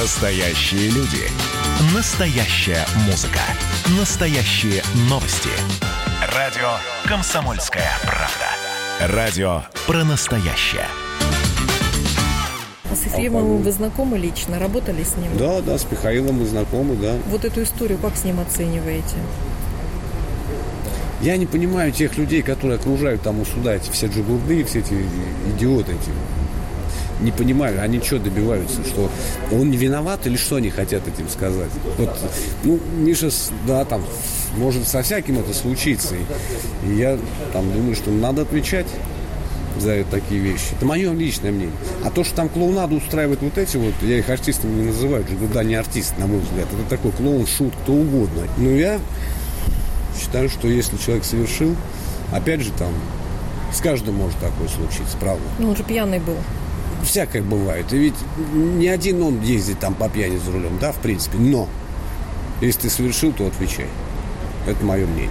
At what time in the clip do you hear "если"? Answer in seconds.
50.68-50.96, 62.60-62.82